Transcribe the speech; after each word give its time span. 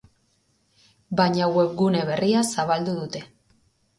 Baina 1.19 1.49
web 1.57 1.75
gune 1.83 2.01
berria 2.11 2.43
zabaldu 2.61 2.95
dute. 3.03 3.21